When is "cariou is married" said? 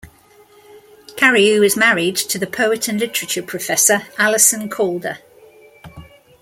1.15-2.15